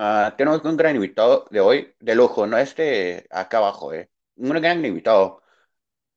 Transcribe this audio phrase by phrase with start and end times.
[0.00, 4.08] Ah, tenemos un gran invitado de hoy, de lujo, no este acá abajo, ¿eh?
[4.36, 5.42] Un gran invitado.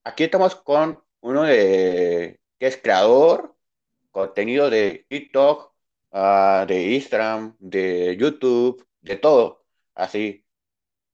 [0.04, 3.56] Aquí estamos con uno de, que es creador,
[4.12, 5.74] contenido de TikTok,
[6.12, 9.66] ah, de Instagram, de YouTube, de todo.
[9.96, 10.46] Así,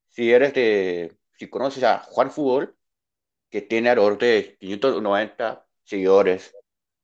[0.10, 2.78] si eres de, si conoces a Juan Fútbol,
[3.50, 6.56] que tiene alrededor de 590 seguidores,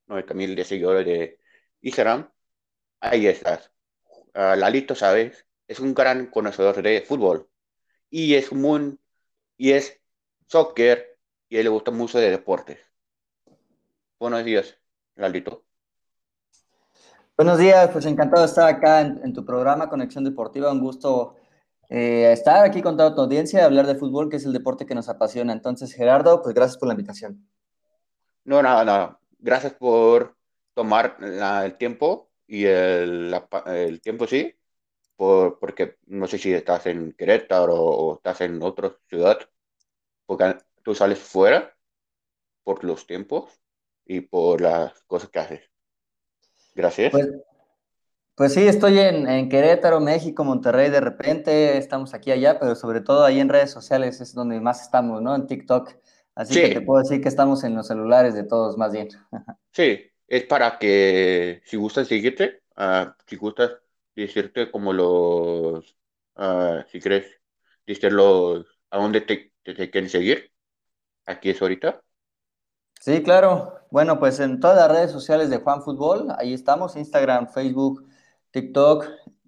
[0.08, 1.40] 90 mil de seguidores de
[1.82, 2.32] Instagram,
[3.02, 3.72] ahí estás.
[4.34, 5.46] Ah, Lalito, ¿sabes?
[5.68, 7.50] Es un gran conocedor de fútbol
[8.10, 9.00] y es muy,
[9.58, 10.00] y es
[10.48, 11.18] soccer
[11.50, 12.80] y le gusta mucho de deportes.
[14.20, 14.78] Buenos días,
[15.16, 15.64] Lalito.
[17.36, 20.72] Buenos días, pues encantado de estar acá en, tu programa Conexión Deportiva.
[20.72, 21.36] Un gusto
[21.90, 24.86] eh, estar aquí con toda tu audiencia y hablar de fútbol, que es el deporte
[24.86, 25.54] que nos apasiona.
[25.54, 27.48] Entonces, Gerardo, pues gracias por la invitación.
[28.46, 29.20] No, nada, nada.
[29.40, 30.36] Gracias por
[30.74, 33.36] tomar el tiempo y el,
[33.66, 34.56] el tiempo, sí,
[35.16, 39.38] por, porque no sé si estás en Querétaro o, estás en otra ciudad,
[40.26, 41.76] porque tú sales fuera
[42.64, 43.52] por los tiempos
[44.06, 45.62] y por las cosas que haces.
[46.76, 47.12] Gracias.
[47.12, 47.30] Pues,
[48.36, 53.02] pues sí, estoy en, en, Querétaro, México, Monterrey, de repente estamos aquí allá, pero sobre
[53.02, 55.36] todo ahí en redes sociales es donde más estamos, ¿no?
[55.36, 55.94] En TikTok.
[56.36, 59.10] Así que te puedo decir que estamos en los celulares de todos, más bien.
[59.72, 63.72] Sí, es para que si gustas seguirte, uh, si gustas
[64.16, 65.96] decirte como los,
[66.36, 67.26] uh, si crees,
[68.90, 70.52] a dónde te, te, quieren seguir.
[71.26, 72.02] Aquí es ahorita.
[73.00, 73.80] Sí, claro.
[73.92, 78.08] Bueno, pues en todas las redes sociales de Juan Fútbol, ahí estamos, Instagram, Facebook,
[78.52, 79.08] TikTok,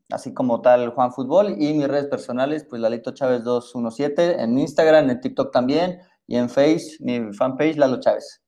[0.10, 5.10] así como tal Juan Fútbol, y mis redes personales, pues Lalito Chávez 217, en Instagram,
[5.10, 8.42] en TikTok también, y en Face, mi fanpage, Lalo Chávez.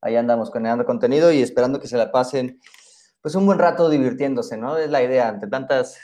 [0.00, 2.60] Ahí andamos creando contenido y esperando que se la pasen,
[3.26, 4.78] pues un buen rato divirtiéndose, ¿no?
[4.78, 5.98] Es la idea, ante tantas,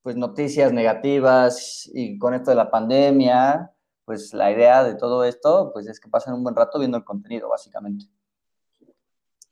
[0.00, 3.72] pues noticias negativas y con esto de la pandemia,
[4.04, 7.02] pues la idea de todo esto, pues es que pasen un buen rato viendo el
[7.02, 8.04] contenido, básicamente.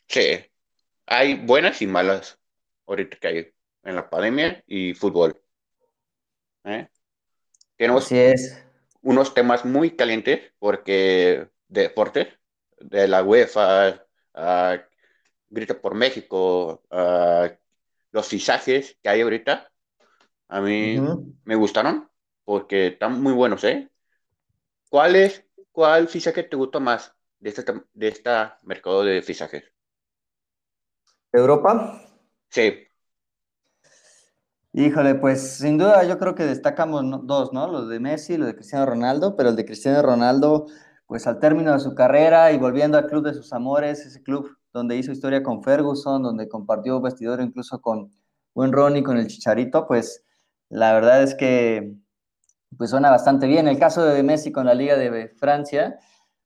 [0.06, 0.38] Sí,
[1.04, 2.38] hay buenas y malas
[2.86, 3.52] ahorita que hay
[3.82, 5.36] en la pandemia y fútbol.
[6.62, 6.86] ¿Eh?
[7.74, 8.64] Tenemos es.
[9.02, 12.28] unos temas muy calientes porque de deportes,
[12.78, 14.00] de la UEFA,
[14.36, 14.78] uh,
[15.48, 17.48] Grita por México, uh,
[18.12, 19.70] los fichajes que hay ahorita,
[20.48, 21.00] a mí
[21.44, 22.08] me gustaron
[22.44, 23.90] porque están muy buenos, ¿eh?
[24.88, 29.64] ¿Cuál es, cuál fichaje te gustó más de este, de esta mercado de fichajes?
[31.32, 32.00] ¿Europa?
[32.48, 32.86] Sí.
[34.72, 37.66] Híjole, pues sin duda yo creo que destacamos dos, ¿no?
[37.66, 40.66] Los de Messi y los de Cristiano Ronaldo, pero el de Cristiano Ronaldo,
[41.06, 44.55] pues al término de su carrera y volviendo al club de sus amores, ese club
[44.76, 48.10] donde hizo historia con Ferguson, donde compartió vestidor incluso con
[48.54, 50.22] Buen Ronnie, con el Chicharito, pues
[50.68, 51.96] la verdad es que
[52.76, 53.68] pues suena bastante bien.
[53.68, 55.98] El caso de Messi con la Liga de Francia,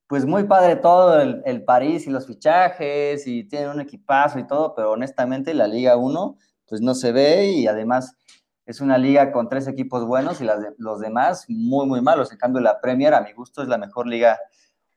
[0.06, 4.74] pues muy padre todo el, París y los fichajes y tiene un equipazo y todo,
[4.76, 6.36] pero honestamente la Liga 1
[6.68, 8.16] pues no se ve y además
[8.64, 12.30] es una liga con tres equipos buenos y las los demás muy, muy malos.
[12.30, 14.38] En cambio, la Premier, a mi gusto, es la mejor liga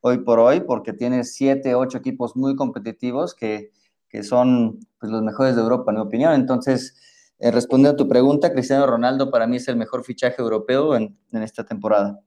[0.05, 3.71] hoy por hoy porque tiene siete, ocho equipos muy competitivos que,
[4.09, 6.33] que son pues, los mejores de Europa, en mi opinión.
[6.33, 10.97] Entonces, eh, respondiendo a tu pregunta, Cristiano Ronaldo para mí es el mejor fichaje europeo
[10.97, 12.19] en, en esta temporada.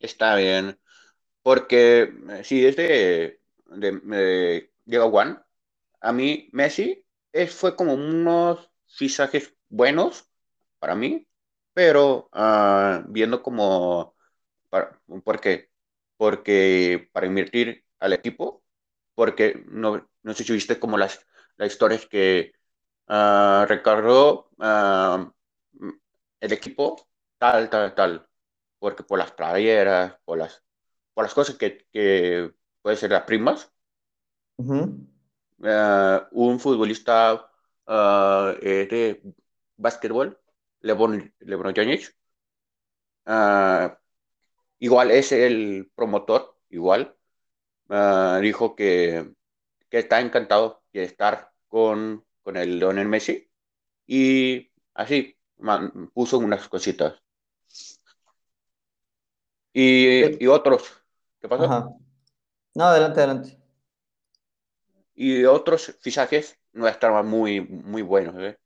[0.00, 0.80] Está bien,
[1.42, 5.40] porque eh, si es de, de, Diego Juan,
[6.00, 10.28] a mí Messi es, fue como unos fichajes buenos
[10.80, 11.28] para mí,
[11.72, 14.16] pero uh, viendo como,
[14.68, 15.69] para, ¿por qué?
[16.20, 18.62] Porque para invertir al equipo,
[19.14, 21.26] porque no, no sé si viste como las,
[21.56, 22.52] las historias que
[23.08, 25.32] uh, recargó uh,
[26.40, 27.08] el equipo,
[27.38, 28.28] tal, tal, tal,
[28.78, 30.62] porque por las playeras, por las,
[31.14, 32.52] por las cosas que, que
[32.82, 33.72] puede ser las primas,
[34.58, 34.88] uh
[36.32, 37.50] un futbolista
[37.86, 39.22] de
[39.78, 40.38] básquetbol,
[40.80, 42.14] LeBron, LeBron James,
[44.80, 47.16] igual es el promotor, igual,
[48.42, 49.32] dijo que,
[49.88, 53.50] que está encantado de estar con con el Lionel Messi
[54.06, 55.38] y así
[56.12, 57.14] puso unas cositas.
[59.72, 60.92] Y, y otros.
[61.40, 61.96] ¿Qué pasó?
[62.74, 63.58] No, adelante, adelante.
[65.14, 68.34] Y otros fichajes no estaban muy, muy buenos.
[68.38, 68.58] ¿eh?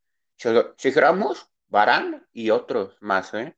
[0.79, 3.35] Si Ramos, Barán y otros más.
[3.35, 3.57] ¿eh?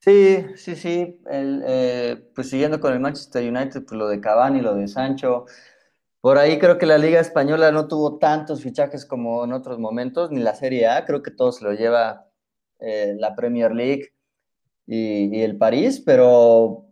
[0.00, 1.20] Sí, sí, sí.
[1.30, 5.46] Eh, pues siguiendo con el Manchester United, pues lo de Cavani, lo de Sancho,
[6.20, 10.30] Por ahí creo que la Liga Española no tuvo tantos fichajes como en otros momentos,
[10.32, 12.28] ni la Serie A, creo que todo se lo lleva
[12.80, 14.12] eh, la Premier League
[14.86, 16.86] y, el París, pero,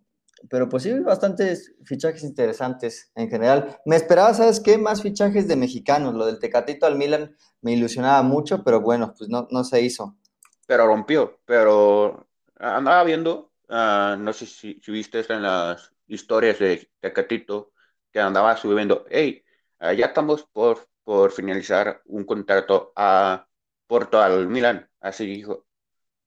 [0.50, 3.78] pero pues sí, bastantes fichajes interesantes en general.
[3.86, 4.78] Me esperaba, ¿sabes qué?
[4.78, 9.30] Más fichajes de mexicanos, lo del Tecatito al Milan me ilusionaba mucho, pero bueno, pues
[9.30, 10.16] no, no se hizo.
[10.66, 12.26] Pero rompió, pero
[12.64, 17.72] andaba viendo, ah, no sé si, viste en las historias de Tecatito,
[18.12, 19.44] que andaba subiendo, hey,
[19.80, 23.46] ya estamos por, por finalizar un contrato a
[23.86, 25.66] Porto al Milan, así dijo,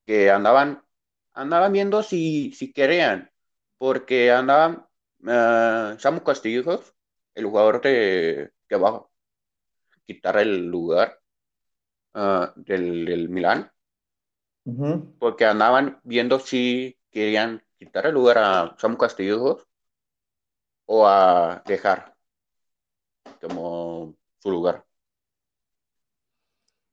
[0.05, 0.83] que andaban,
[1.33, 3.31] andaban viendo si, si querían,
[3.77, 4.87] porque andaban,
[5.21, 6.93] uh, Samu Castillejos,
[7.35, 9.07] el jugador de, que va a
[10.05, 11.19] quitar el lugar
[12.13, 13.29] ah, del,
[15.19, 19.65] porque andaban viendo si querían quitar el lugar a Samu Castillejos
[20.85, 22.15] o a dejar
[23.41, 24.83] como su lugar.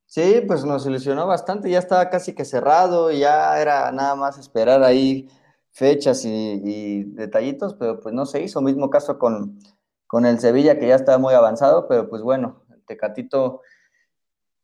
[0.07, 4.85] Sí, pues nos ilusionó bastante, ya estaba casi que cerrado, ya era nada más esperar
[4.85, 5.29] ahí
[5.73, 8.61] fechas y, detallitos, pero pues no se hizo.
[8.61, 9.59] Mismo caso con,
[10.07, 13.63] con, el Sevilla, que ya estaba muy avanzado, pero pues bueno, Tecatito,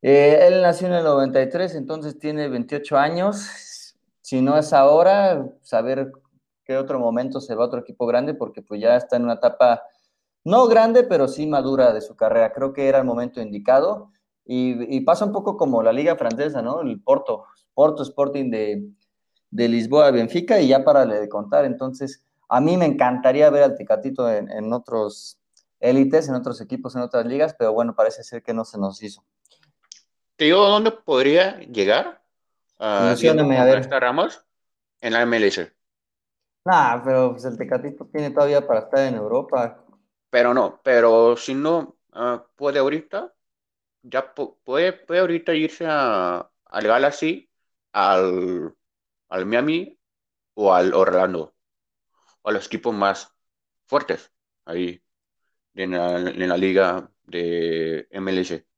[0.02, 3.94] eh, él nació en el 93, entonces tiene 28 años.
[4.20, 6.12] Si no es ahora, saber
[6.76, 9.82] otro momento se va a otro equipo grande, porque pues ya está en una etapa
[10.44, 12.52] no grande, pero sí madura de su carrera.
[12.52, 14.10] Creo que era el momento indicado.
[14.44, 16.80] Y, pasa un poco como la liga francesa, ¿no?
[16.80, 18.90] El Porto, Porto Sporting de,
[19.50, 21.64] de Lisboa, Benfica, y ya para de contar.
[21.64, 25.38] Entonces, a mí me encantaría ver al Tecatito en, otros
[25.78, 29.00] élites, en otros equipos, en otras ligas, pero bueno, parece ser que no se nos
[29.04, 29.22] hizo.
[30.40, 32.22] ¿Te digo dónde podría llegar?
[32.78, 33.14] Uh, a
[33.66, 33.90] ver.
[33.90, 34.42] Ramos
[35.02, 35.70] en la MLS.
[36.64, 39.84] Nah, pero pues el Tecatito tiene todavía para estar en Europa.
[40.30, 43.34] Pero no, pero si no ah, puede ahorita,
[44.00, 47.50] ya puede, puede ahorita irse a, al Galaxy,
[47.92, 48.74] al,
[49.28, 50.00] al Miami
[50.54, 51.54] o al Orlando,
[52.40, 53.30] o a los equipos más
[53.84, 54.32] fuertes
[54.64, 55.02] ahí
[55.74, 58.69] en la, en la liga de MLS.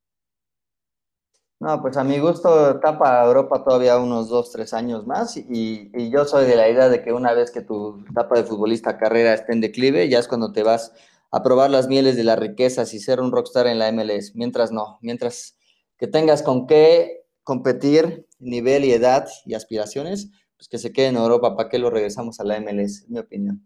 [1.62, 6.24] No, pues a mi gusto tapa Europa todavía unos dos, tres años más y, yo
[6.24, 9.52] soy de la idea de que una vez que tu etapa de futbolista carrera esté
[9.52, 10.92] en declive, ya es cuando te vas
[11.30, 14.34] a probar las mieles de las riquezas y ser un rockstar en la MLS.
[14.34, 15.56] Mientras no, mientras
[15.98, 21.16] que tengas con qué competir, nivel y edad y aspiraciones, pues que se quede en
[21.16, 23.02] Europa, ¿para qué lo regresamos a la MLS?
[23.02, 23.64] Es mi opinión.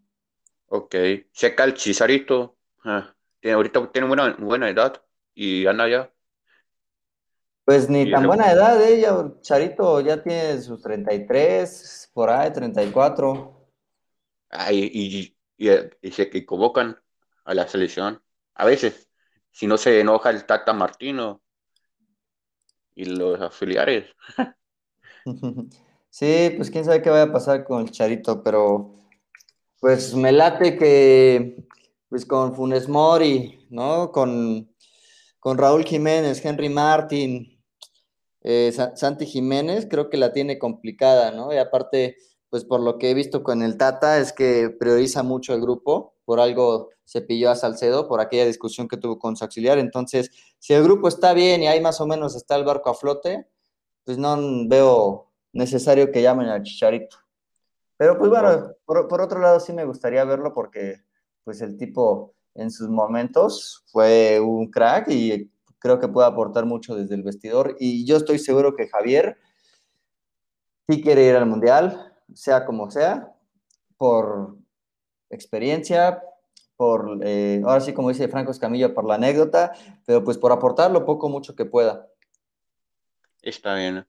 [0.67, 0.97] Ok,
[1.33, 5.01] checa el Chisarito, ah, ahorita tiene buena, buena edad
[5.35, 6.13] y anda ya
[7.67, 13.69] pues ni tan buena edad ella, Charito ya tiene sus 33, por ahí, 34.
[14.51, 15.71] Ay, y, y,
[16.01, 16.97] y se convocan
[17.45, 18.23] a la selección.
[18.55, 19.11] A veces,
[19.51, 21.43] si no se enoja el Tata Martino
[22.95, 24.07] y los auxiliares.
[26.09, 29.03] Sí, pues quién sabe qué vaya a pasar con el Charito, pero
[29.81, 31.67] pues me late que
[32.09, 34.11] pues con Funes Mori, ¿no?
[34.13, 34.75] Con,
[35.39, 37.56] con Raúl Jiménez, Henry Martin,
[38.49, 41.53] eh, Santi Jiménez creo que la tiene complicada, ¿no?
[41.53, 42.17] Y aparte,
[42.49, 46.15] pues por lo que he visto con el Tata, es que prioriza mucho el grupo,
[46.25, 49.79] por algo se pilló a Salcedo, por aquella discusión que tuvo con su auxiliar.
[49.79, 52.95] Entonces, si el grupo está bien y ahí más o menos está el barco a
[52.95, 53.49] flote,
[54.05, 54.37] pues no
[54.69, 57.17] veo necesario que llamen al Chicharito.
[57.97, 61.01] Pero pues bueno, por, por otro lado sí me gustaría verlo porque
[61.43, 66.95] pues el tipo en sus momentos fue un crack y creo que puede aportar mucho
[66.95, 69.39] desde el vestidor y yo estoy seguro que Javier
[70.89, 73.35] sí quiere ir al Mundial, sea como sea,
[73.97, 74.57] por
[75.31, 76.23] experiencia,
[76.77, 79.73] por, eh, ahora sí como dice Franco Escamilla, por la anécdota,
[80.05, 82.09] pero pues por aportar lo poco mucho que pueda.
[83.43, 84.07] Está bien.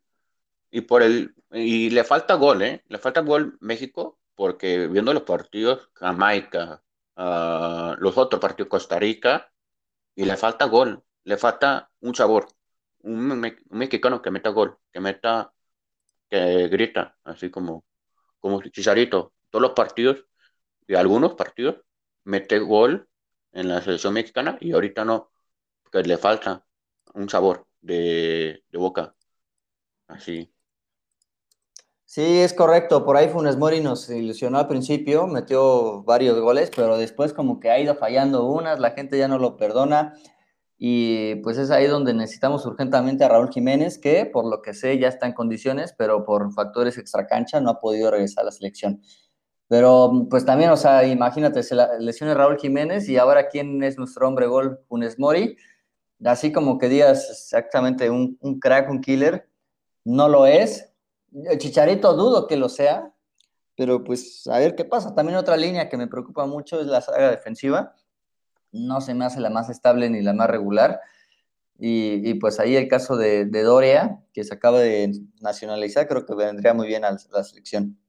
[0.71, 2.83] Y por el y le falta gol, ¿eh?
[2.89, 6.83] Le falta gol México, porque viendo los partidos, Jamaica,
[7.15, 9.49] uh, los otros partidos, Costa Rica,
[10.15, 12.47] y le falta gol le falta un sabor.
[13.01, 15.53] Un, mexicano que meta gol, que meta,
[16.29, 17.85] que grita, así como,
[18.39, 19.33] como Chisarito.
[19.49, 20.25] Todos los partidos,
[20.87, 21.77] y algunos partidos,
[22.23, 23.09] mete gol
[23.51, 25.31] en la selección mexicana y ahorita no,
[25.83, 26.65] porque le falta
[27.13, 29.13] un sabor de, de boca.
[30.07, 30.53] Así.
[32.05, 33.03] Sí, es correcto.
[33.03, 37.69] Por ahí Funes Mori nos ilusionó al principio, metió varios goles, pero después como que
[37.69, 40.13] ha ido fallando unas, la gente ya no lo perdona.
[40.77, 44.99] Y pues es ahí donde necesitamos urgentemente a Raúl Jiménez, que por lo que sé
[44.99, 49.01] ya está en condiciones, pero por factores extracancha no ha podido regresar a la selección.
[49.67, 54.27] Pero pues también, o sea, imagínate, se lesiona Raúl Jiménez y ahora quién es nuestro
[54.27, 55.57] hombre gol, Funes Mori.
[56.23, 59.49] Así como que digas exactamente un, un crack, un killer,
[60.05, 60.91] no lo es.
[61.57, 63.13] Chicharito dudo que lo sea,
[63.75, 65.13] pero pues a ver qué pasa.
[65.13, 67.93] También otra línea que me preocupa mucho es la saga defensiva.
[68.71, 70.99] No se me hace la más estable ni la más regular.
[71.79, 76.25] Y, y pues ahí el caso de, de, Doria, que se acaba de nacionalizar, creo
[76.25, 77.99] que vendría muy bien a la selección.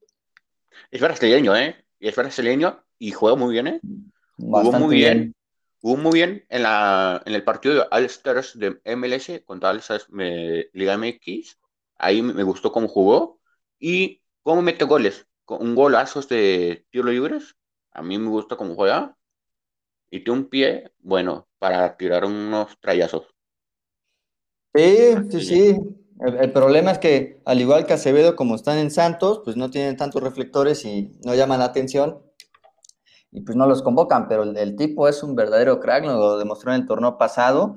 [0.91, 1.77] Es brasileño, ¿eh?
[2.01, 3.81] Es brasileño y juega muy bien, ¿eh?
[4.39, 5.19] Bastante jugó muy bien.
[5.19, 5.35] bien.
[5.81, 9.79] Jugó muy bien en, la, en el partido de All Stars de MLS contra All
[9.79, 11.59] Stars Liga MX.
[11.99, 13.41] Ahí me gustó cómo jugó
[13.79, 15.27] y cómo mete goles.
[15.45, 17.57] Con un golazo de tiro libres.
[17.93, 19.17] A mí me gusta cómo juega.
[20.11, 23.27] Y tiene un pie, bueno, para tirar unos trayazos.
[24.75, 25.79] Sí, sí, sí.
[26.21, 29.97] El, problema es que, al igual que Acevedo, como están en Santos, pues no tienen
[29.97, 32.23] tantos reflectores y no llaman la atención
[33.31, 36.73] y pues no los convocan, pero el, el tipo es un verdadero crack, lo demostró
[36.73, 37.77] en el torneo pasado.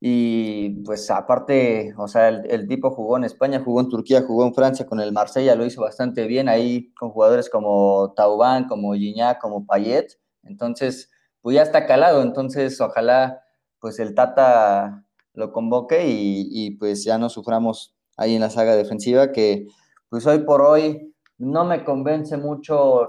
[0.00, 4.46] Y pues aparte, o sea, el, el, tipo jugó en España, jugó en Turquía, jugó
[4.46, 8.94] en Francia con el Marsella, lo hizo bastante bien ahí con jugadores como Taubán, como
[8.94, 10.12] Gignac, como Payet.
[10.48, 12.22] Entonces, pues ya está calado.
[12.22, 13.42] Entonces, ojalá
[13.80, 18.74] pues el Tata lo convoque y, y, pues ya no suframos ahí en la saga
[18.74, 19.68] defensiva que
[20.08, 23.08] pues hoy por hoy no me convence mucho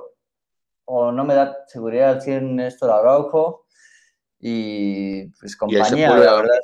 [0.85, 3.65] o no me da seguridad al 100 Néstor Araujo
[4.39, 6.59] y pues compañía, ¿Y la verdad.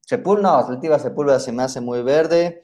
[0.00, 2.62] Sepúlveda, no, Atletiva Sepúlveda se me hace muy verde.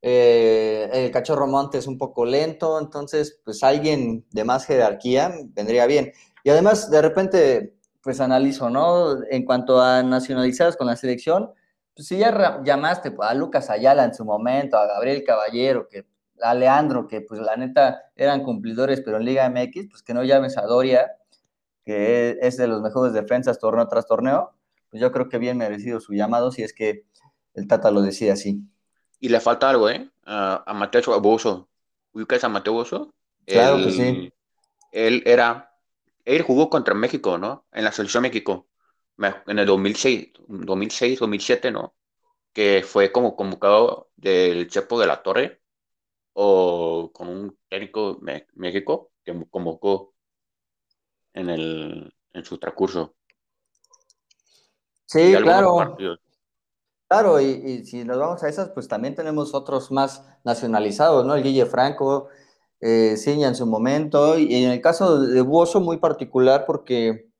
[0.00, 5.86] Eh, el Cachorro Monte es un poco lento, entonces pues alguien de más jerarquía vendría
[5.86, 6.12] bien.
[6.44, 9.22] Y además, de repente, pues analizo, ¿no?
[9.30, 11.52] En cuanto a nacionalizados con la selección,
[11.94, 16.06] pues si ya llamaste a Lucas Ayala en su momento, a Gabriel Caballero, que
[16.40, 20.24] a Leandro, que pues la neta eran cumplidores, pero en Liga MX, pues que no
[20.24, 21.12] llames a Doria,
[21.84, 24.52] que es de los mejores defensas torneo tras torneo,
[24.90, 27.04] pues yo creo que bien merecido su llamado si es que
[27.54, 28.62] el Tata lo decide así.
[29.20, 30.10] Y le falta algo, ¿eh?
[30.24, 31.68] A, a Mateo Bozo.
[32.12, 33.14] ¿Ubicas a Mateo Bozo?
[33.46, 34.32] Claro él, que sí.
[34.90, 35.71] Él era
[36.24, 37.66] él jugó contra México, ¿no?
[37.72, 38.68] En la selección México,
[39.46, 41.94] en el 2006, 2006, 2007, ¿no?
[42.52, 45.62] Que fue como convocado del Chepo de la Torre
[46.34, 50.14] o con un técnico de México que convocó
[51.34, 53.14] en, el, en su transcurso.
[55.06, 55.96] Sí, claro.
[57.08, 61.34] Claro, y, y, si nos vamos a esas, pues también tenemos otros más nacionalizados, ¿no?
[61.34, 62.30] El Guille Franco,
[62.82, 67.30] eh, en su momento, y en el caso de Buoso muy particular porque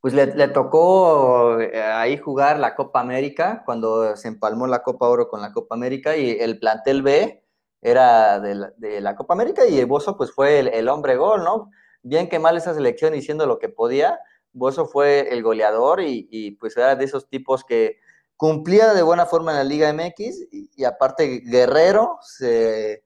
[0.00, 5.28] pues le, tocó eh, ahí jugar la Copa América, cuando se empalmó la Copa Oro
[5.28, 7.42] con la Copa América, y el plantel B
[7.80, 11.70] era de la, de Copa América, y Buoso pues fue el, hombre gol, ¿no?
[12.02, 14.18] Bien que mal esa selección diciendo lo que podía,
[14.52, 17.98] Buoso fue el goleador y, y, pues era de esos tipos que
[18.36, 23.04] cumplía de buena forma en la Liga MX, y, y aparte Guerrero se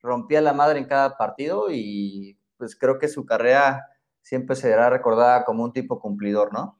[0.00, 3.86] rompía la madre en cada partido y pues creo que su carrera
[4.22, 6.78] siempre será recordada como un tipo cumplidor, ¿no?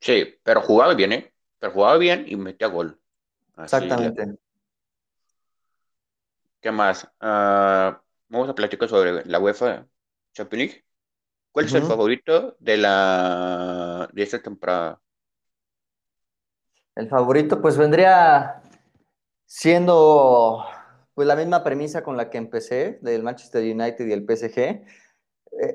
[0.00, 1.34] Sí, pero jugaba bien, ¿eh?
[1.58, 3.00] Pero jugaba bien y metía gol.
[3.56, 4.38] Así Exactamente.
[6.60, 7.04] ¿Qué más?
[7.20, 7.96] Uh,
[8.28, 9.86] vamos a platicar sobre la UEFA
[10.32, 10.84] Champions League.
[11.52, 11.80] ¿Cuál es uh -huh.
[11.80, 15.00] el favorito de la de esta temporada?
[16.94, 18.60] El favorito, pues vendría
[19.46, 20.64] siendo
[21.18, 24.60] pues la misma premisa con la que empecé, del Manchester United y el PSG.
[24.60, 24.84] Eh,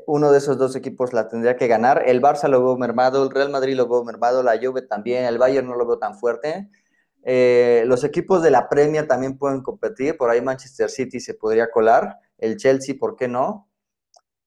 [0.07, 2.03] uno de esos dos equipos la tendría que ganar.
[2.05, 5.37] El Barça lo veo mermado, el Real Madrid lo veo mermado, la Juve también, el
[5.37, 6.69] Bayern no lo veo tan fuerte.
[7.23, 11.69] Eh, los equipos de la Premier también pueden competir, por ahí Manchester City se podría
[11.69, 13.69] colar, el Chelsea, ¿por qué no?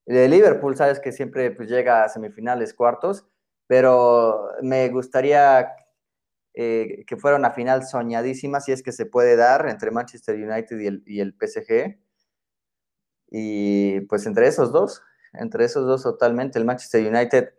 [0.07, 3.27] El Liverpool, sabes que siempre pues, llega a semifinales, cuartos,
[3.67, 5.75] pero me gustaría
[6.59, 10.79] eh, que fuera una final soñadísima, si es que se puede dar, entre Manchester United
[10.79, 11.99] y el, y el PSG.
[13.31, 15.03] Y pues entre esos dos,
[15.35, 17.51] entre esos dos totalmente, el Manchester United,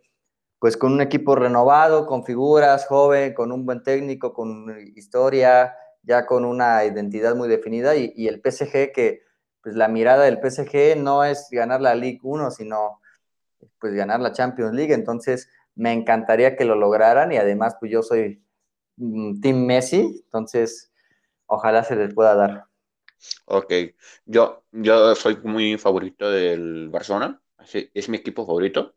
[0.58, 6.26] pues con un equipo renovado, con figuras, joven, con un buen técnico, con historia, ya
[6.26, 9.22] con una identidad muy definida, y, el PSG que,
[9.62, 13.00] pues la mirada del PSG no es ganar la League 1, sino
[13.80, 18.02] pues ganar la Champions League, entonces me encantaría que lo lograran y además pues yo
[18.02, 18.42] soy
[19.40, 20.92] Team Messi, entonces
[21.46, 22.66] ojalá se les pueda dar.
[23.46, 23.72] Ok,
[24.26, 27.42] yo, yo soy muy favorito del Barcelona,
[27.94, 28.94] es mi equipo favorito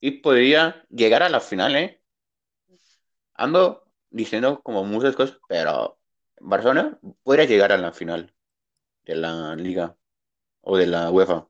[0.00, 2.02] y podría llegar a la final, ¿eh?
[3.34, 5.98] Ando diciendo como muchas cosas, pero
[6.40, 8.34] Barcelona podría llegar a la final
[9.04, 9.96] de la liga.
[10.62, 11.48] o de la UEFA.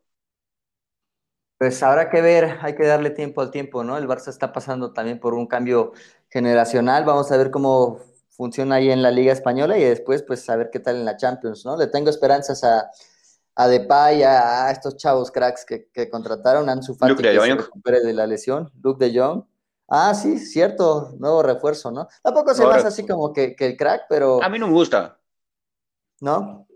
[1.63, 3.97] Pues habrá que ver, hay que darle tiempo al tiempo, ¿no?
[3.97, 5.93] El Barça está pasando también por un cambio
[6.29, 8.01] generacional, vamos a ver cómo
[8.31, 11.17] funciona ahí en la Liga Española y después pues a ver qué tal en la
[11.17, 11.77] Champions, ¿no?
[11.77, 12.91] Le tengo esperanzas a,
[13.55, 17.33] a Depay, a, a estos chavos cracks que, que contrataron, a Ansu Fati Luke de
[17.33, 19.45] que se recupere de la lesión, Luke de Jong.
[19.87, 22.09] Ah, sí, cierto, nuevo refuerzo, ¿no?
[22.25, 22.89] Tampoco se refuerzo.
[22.89, 25.17] así como que, que el crack, pero A mí no me gusta.
[26.23, 26.67] ¿no?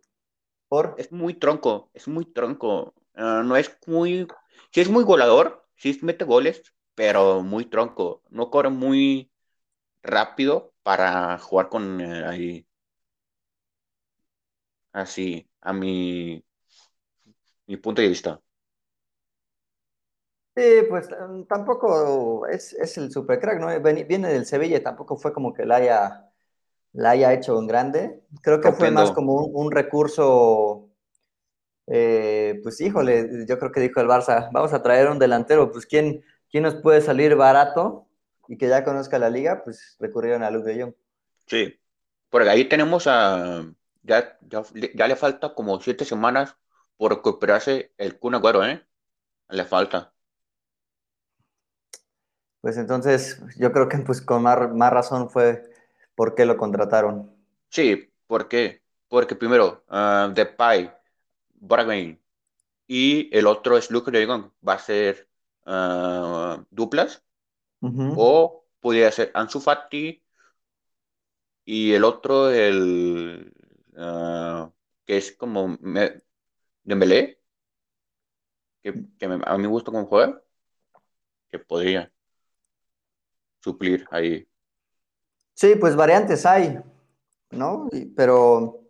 [0.68, 2.94] Por Es muy tronco, es muy tronco.
[3.16, 4.28] Ah, no es muy.
[4.76, 6.62] Sí es muy goleador, sí mete goles,
[6.94, 8.22] pero muy tronco.
[8.30, 9.30] No corre muy
[10.02, 12.68] rápido para jugar con eh, ahí.
[14.92, 16.42] Así, a mi,
[17.66, 18.40] mi punto de vista.
[20.56, 23.68] Sí, pues mm, tampoco es, es el super crack, ¿no?
[24.06, 26.30] Viene del Sevilla, tampoco fue como que la haya,
[26.92, 28.22] la haya hecho en grande.
[28.42, 30.85] Creo que fue más como un, un recurso,
[31.86, 35.86] eh, pues híjole, yo creo que dijo el Barça, vamos a traer un delantero, pues
[35.86, 38.06] ¿quién, quién nos puede salir barato
[38.48, 39.62] y que ya conozca la liga?
[39.64, 40.94] Pues recurrieron a Luke de Jong.
[41.46, 41.78] Sí.
[42.28, 43.64] Porque ahí tenemos a.
[44.02, 44.62] Ya, ya,
[44.94, 46.56] ya le falta como siete semanas
[46.96, 48.84] por recuperarse el Kun Agüero, ¿eh?
[49.48, 50.12] Le falta.
[52.60, 55.62] Pues entonces yo creo que pues con más, más razón fue
[56.14, 57.32] por qué lo contrataron.
[57.68, 58.82] Sí, ¿por qué?
[59.08, 60.92] Porque primero, ah, Depay,
[61.68, 62.22] Bergwijn
[62.88, 64.52] y el otro es Luke Jong.
[64.68, 65.28] Va a ser
[65.66, 67.24] ah, duplas
[68.14, 70.24] o podría ser Ansu Fati
[71.64, 73.52] y el otro, el
[73.96, 74.70] ah,
[75.04, 76.22] que es como me-
[76.84, 77.40] Dembélé,
[78.82, 80.42] que, que me- a mí me gusta cómo juega,
[81.50, 82.12] que podría
[83.60, 84.46] suplir ahí.
[85.54, 86.78] Sí, pues variantes hay,
[87.52, 87.88] ¿no?
[88.16, 88.80] Pero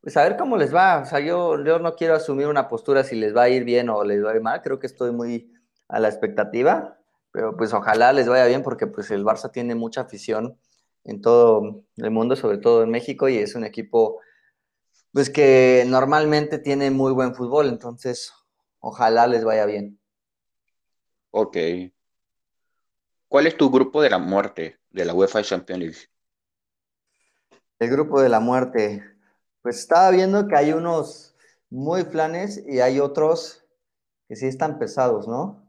[0.00, 1.00] pues a ver cómo les va.
[1.00, 3.88] O sea, yo, yo no quiero asumir una postura si les va a ir bien
[3.90, 4.62] o les va a ir mal.
[4.62, 5.52] Creo que estoy muy
[5.88, 6.98] a la expectativa,
[7.32, 10.58] pero pues ojalá les vaya bien porque pues el Barça tiene mucha afición
[11.04, 14.20] en todo el mundo, sobre todo en México, y es un equipo
[15.12, 18.32] pues que normalmente tiene muy buen fútbol, entonces
[18.78, 19.98] ojalá les vaya bien.
[21.30, 21.56] Ok.
[23.28, 25.98] ¿Cuál es tu grupo de la muerte de la UEFA Champions League?
[27.78, 29.04] El grupo de la muerte.
[29.62, 31.34] Pues estaba viendo que hay unos
[31.70, 33.64] muy planes y hay otros
[34.28, 35.62] que sí están pesados, ¿no?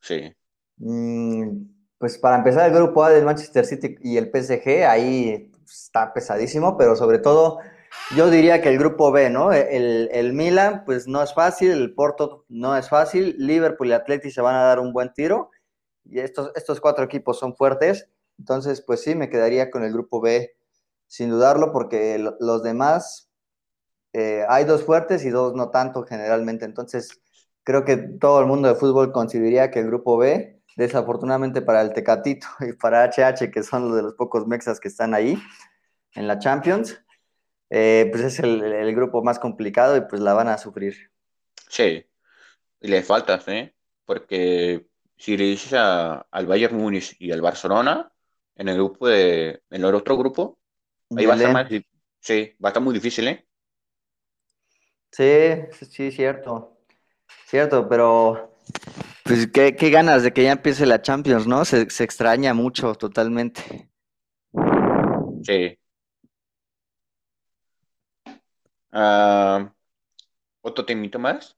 [0.00, 0.34] Sí,
[0.78, 1.66] Mm,
[1.98, 6.76] pues para empezar, el grupo A del Manchester City y el PSG, ahí está pesadísimo,
[6.78, 7.58] pero sobre todo
[8.16, 9.52] yo diría que el grupo B, ¿no?
[9.52, 14.30] El, el Milan, pues no es fácil, el Porto no es fácil, Liverpool y Atleti
[14.30, 15.50] se van a dar un buen tiro,
[16.04, 20.20] y estos, estos cuatro equipos son fuertes, entonces pues sí, me quedaría con el grupo
[20.20, 20.54] B
[21.08, 23.29] sin dudarlo, porque lo- los demás,
[24.12, 27.20] eh, hay dos fuertes y dos no tanto generalmente, entonces
[27.64, 31.92] creo que todo el mundo de fútbol consideraría que el grupo B, desafortunadamente para el
[31.92, 35.38] Tecatito y para HH, que son los de los pocos mexas que están ahí
[36.14, 37.00] en la Champions,
[37.70, 41.10] eh, pues es el, el grupo más complicado y pues la van a sufrir.
[41.68, 42.04] sí.
[42.80, 43.74] Y le faltas, ¿eh?
[44.06, 48.12] Porque si le dices a- al Bayern Múnich y al Barcelona,
[48.56, 50.60] en el grupo de, en el otro grupo,
[51.14, 51.68] ahí va a estar más,
[52.20, 53.46] sí, va a estar muy difícil, ¿eh?
[55.12, 55.24] Sí,
[55.88, 56.76] sí, cierto.
[57.46, 58.50] Cierto, pero
[59.24, 61.64] pues qué, qué ganas de que ya empiece la Champions, ¿no?
[61.64, 63.88] Se, se extraña mucho totalmente.
[65.44, 65.78] Sí.
[68.92, 69.72] Ah,
[70.62, 71.56] otro temito más.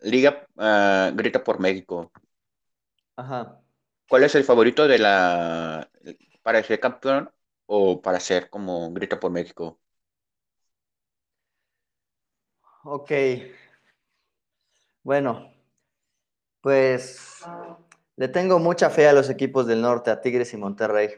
[0.00, 2.12] Liga ah, grita por México.
[3.16, 3.60] Ajá.
[4.08, 5.90] ¿Cuál es el favorito de la
[6.42, 7.30] para ser campeón
[7.66, 9.80] o para ser como grita por México?
[12.86, 13.10] Ok.
[15.02, 15.50] Bueno,
[16.60, 17.40] pues
[18.16, 21.08] le tengo mucha fe a los equipos del norte, a Tigres y Monterrey.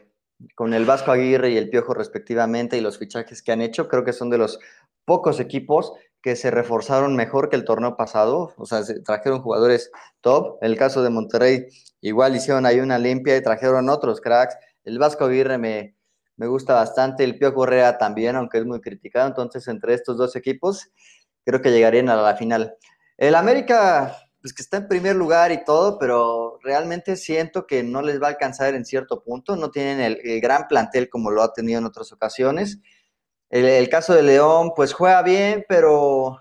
[0.55, 4.05] Con el Vasco Aguirre y el Piojo respectivamente y los fichajes que han hecho, creo
[4.05, 4.59] que son de los
[5.03, 8.53] pocos equipos que se reforzaron mejor que el torneo pasado.
[8.57, 10.57] O sea, se trajeron jugadores top.
[10.61, 11.67] En el caso de Monterrey,
[11.99, 14.55] igual hicieron ahí una limpia y trajeron otros cracks.
[14.85, 15.97] El Vasco Aguirre me,
[16.37, 19.27] me gusta bastante, el Piojo Correa también, aunque es muy criticado.
[19.27, 20.91] Entonces, entre estos dos equipos,
[21.47, 22.75] creo que llegarían a la final.
[23.15, 28.01] El América, pues que está en primer lugar y todo, pero realmente siento que no
[28.01, 29.55] les va a alcanzar en cierto punto.
[29.55, 32.79] No tienen el, gran plantel como lo ha tenido en otras ocasiones.
[33.49, 36.37] El, caso de León, pues juega bien, pero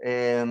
[0.00, 0.42] eh,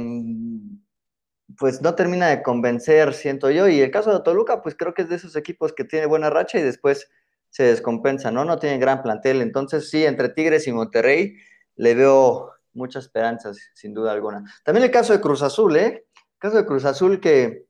[1.58, 3.67] pues no termina de convencer, siento yo.
[3.67, 6.30] Y el caso de Toluca, pues creo que es de esos equipos que tiene buena
[6.30, 7.10] racha y después
[7.49, 8.45] se descompensa, ¿no?
[8.45, 9.41] No tiene gran plantel.
[9.41, 11.38] Entonces, sí, entre Tigres y Monterrey
[11.75, 14.43] le veo muchas esperanzas, sin duda alguna.
[14.63, 16.05] También el caso de Cruz Azul, ¿eh?
[16.15, 17.65] El caso de Cruz Azul que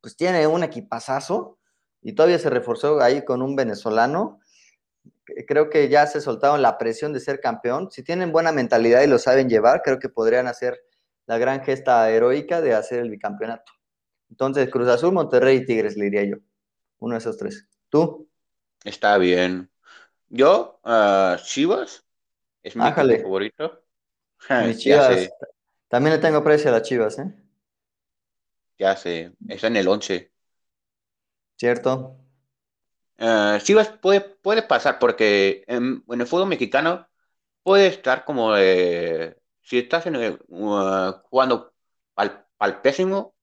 [0.00, 1.58] pues tiene un equipazazo
[2.02, 4.40] y todavía se reforzó ahí con un venezolano.
[5.46, 7.90] Creo que ya se soltaron la presión de ser campeón.
[7.90, 10.78] Si tienen buena mentalidad y lo saben llevar, creo que podrían hacer
[11.26, 13.72] la gran gesta heroica de hacer el bicampeonato.
[14.28, 16.36] Entonces, Cruz Azul, Monterrey y Tigres, le diría yo.
[16.98, 17.66] Uno de esos tres.
[17.88, 18.28] ¿Tú?
[18.84, 19.70] Está bien.
[20.28, 22.04] Yo, uh, Chivas,
[22.62, 23.83] es mi favorito.
[24.50, 25.30] Mis Chivas.
[25.88, 27.32] También le tengo precio a las Chivas, ¿eh?
[28.78, 30.32] Ya sé, está en el 11.
[31.56, 32.16] ¿Cierto?
[33.18, 37.08] Uh, Chivas puede, puede pasar porque en, el fútbol mexicano
[37.62, 41.72] puede estar como si estás en el, uh, jugando
[42.16, 43.34] al, al, pésimo,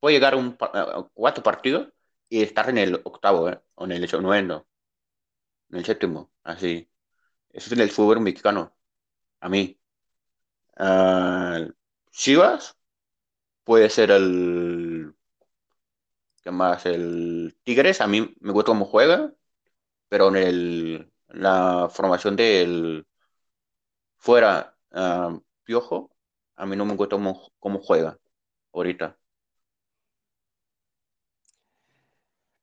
[0.00, 1.88] puede llegar a un uh, cuatro partidos
[2.28, 3.60] y estar en el octavo, ¿eh?
[3.74, 4.66] o en el noveno,
[5.70, 6.90] en el séptimo, así.
[7.50, 8.76] Eso es en el fútbol mexicano,
[9.40, 9.78] a mí.
[12.10, 12.76] Chivas
[13.64, 15.14] puede ser el.
[16.42, 16.84] ¿Qué más?
[16.86, 19.32] El Tigres, a mí me gusta cómo juega,
[20.08, 23.06] pero en el, la formación del.
[24.18, 26.10] Fuera uh, Piojo,
[26.56, 27.16] a mí no me gusta
[27.60, 28.18] cómo, juega
[28.72, 29.18] ahorita.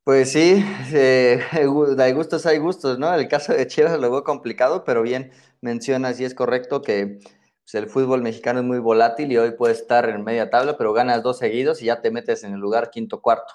[0.03, 1.65] Pues sí, eh, hay
[2.11, 3.13] gustos, hay gustos, ¿no?
[3.13, 7.19] El caso de Chivas lo veo complicado, pero bien mencionas y es correcto que
[7.63, 10.93] pues, el fútbol mexicano es muy volátil y hoy puede estar en media tabla, pero
[10.93, 13.53] ganas dos seguidos y ya te metes en el lugar quinto cuarto.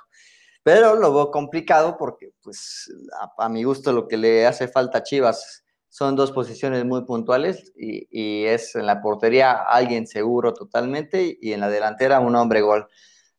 [0.62, 2.92] Pero lo veo complicado porque, pues,
[3.38, 7.72] a, mi gusto lo que le hace falta a Chivas son dos posiciones muy puntuales
[7.76, 12.88] y, es en la portería alguien seguro totalmente y en la delantera un hombre gol.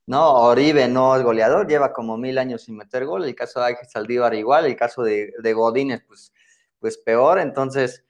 [0.06, 3.68] No, Oribe no es goleador, lleva como mil años sin meter gol, el caso de
[3.68, 6.34] Ángel Saldívar igual, el caso de, de Godínez pues,
[6.80, 8.06] pues peor, entonces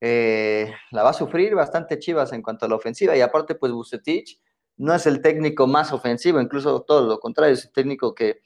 [0.00, 3.16] eh, la va a sufrir bastante Chivas en cuanto a la ofensiva.
[3.16, 4.40] Y aparte, pues Bucetich
[4.76, 8.40] no es el técnico más ofensivo, incluso todo lo contrario, es el técnico que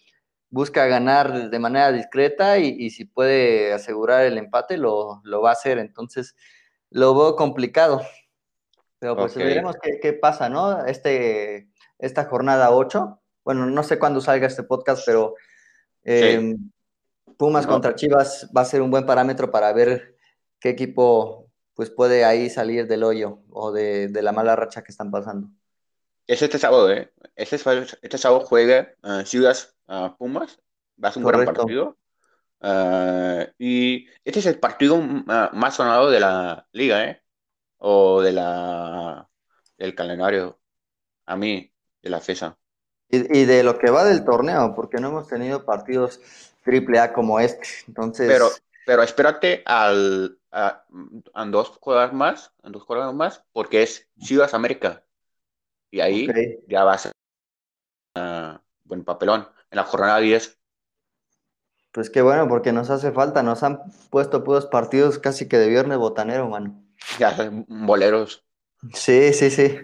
[0.50, 5.78] busca ganar de manera discreta y, si puede asegurar el empate, lo, va a hacer.
[5.78, 6.36] Entonces,
[6.90, 8.02] lo veo complicado.
[8.98, 10.84] Pero pues veremos qué, pasa, ¿no?
[10.86, 13.20] Este, esta jornada 8.
[13.44, 15.34] Bueno, no sé cuándo salga este podcast, pero
[16.04, 16.56] eh,
[17.36, 20.16] Pumas contra Chivas va a ser un buen parámetro para ver
[20.60, 21.43] qué equipo
[21.74, 25.48] pues puede ahí salir del hoyo o de, la mala racha que están pasando.
[26.26, 27.12] Es este sábado, ¿eh?
[27.36, 27.56] Este,
[28.02, 29.56] este sábado juega uh, Ciudad
[29.88, 30.60] uh, Pumas,
[31.02, 31.98] va a ser un gran partido.
[32.60, 37.22] Uh, y este es el partido más sonado de la liga, ¿eh?
[37.78, 39.28] O de la
[39.76, 40.58] del calendario,
[41.26, 42.56] a mí, de la FESA.
[43.08, 46.20] Y, y, de lo que va del torneo, porque no hemos tenido partidos
[46.64, 47.68] triple A como este.
[47.86, 48.28] Entonces.
[48.28, 48.48] Pero,
[48.86, 50.86] pero espérate al, a,
[51.46, 55.04] dos jugadas más, dos jugadas más, porque es Chivas América.
[55.90, 56.28] Y ahí
[56.68, 56.96] ya va
[58.14, 60.58] a uh, buen papelón en la jornada 10.
[61.92, 65.68] Pues qué bueno, porque nos hace falta, nos han puesto puros partidos casi que de
[65.68, 66.84] viernes botanero, mano.
[67.18, 68.44] Ya, boleros.
[68.92, 69.78] Sí, sí, sí.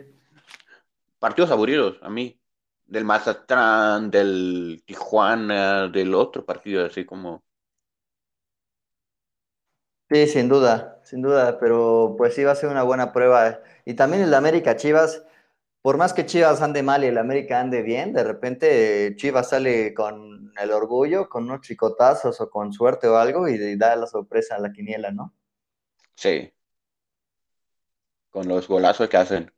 [1.19, 2.41] Partidos aburridos, a mí.
[2.87, 7.45] Del Mazatlán, del Tijuana, del otro partido, así como
[10.11, 13.61] Sí, sin duda, sin duda, pero pues sí va a ser una buena prueba.
[13.85, 15.23] Y también el América Chivas,
[15.83, 19.95] por más que Chivas ande mal y el América ande bien, de repente Chivas sale
[19.95, 24.57] con el orgullo, con unos chicotazos o con suerte o algo y da la sorpresa
[24.57, 25.33] a la quiniela, ¿no?
[26.17, 26.53] Sí.
[28.31, 29.53] Con los golazos que hacen.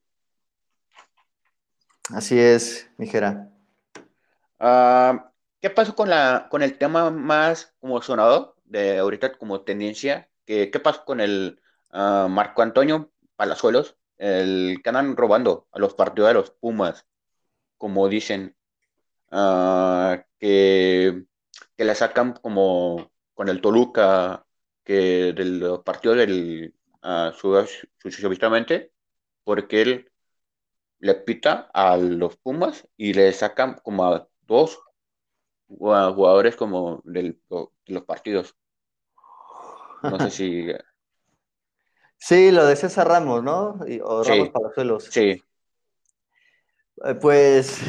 [2.10, 3.50] Así es, mijera.
[4.58, 10.28] Ah, ¿Qué pasó con, la, con el tema más como sonado de ahorita como tendencia
[10.46, 11.60] ¿Qué, qué pasó con el
[11.92, 13.96] uh, Marco Antonio Palazuelos?
[14.18, 17.06] El que andan robando a los partidos de los Pumas,
[17.78, 18.56] como dicen,
[19.32, 21.24] uh, que,
[21.78, 24.46] le sacan como con el Toluca,
[24.84, 27.32] que del partido del uh,
[27.98, 28.92] sucesivamente,
[29.44, 30.12] porque él
[31.00, 34.80] le pita a los Pumas y le sacan como a dos
[35.68, 38.56] jugadores como del, de los partidos.
[40.02, 40.66] No sé si.
[42.18, 43.80] Sí, lo de César Ramos, ¿no?
[44.04, 45.04] O Ramos Palazuelos.
[45.10, 45.42] Sí.
[47.04, 47.80] Eh, pues,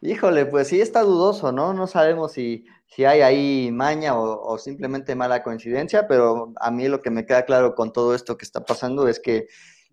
[0.00, 1.72] híjole, pues sí está dudoso, ¿no?
[1.72, 7.00] No sabemos si, si hay ahí maña o, simplemente mala coincidencia, pero a mí lo
[7.00, 9.46] que me queda claro con todo esto que está pasando es que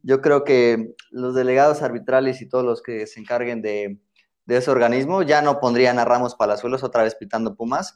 [0.03, 3.99] yo creo que los delegados arbitrales y todos los que se encarguen de,
[4.45, 7.95] de ese organismo ya no pondrían a Ramos Palazuelos otra vez pitando Pumas,